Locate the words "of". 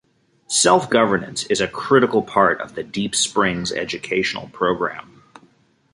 2.59-2.73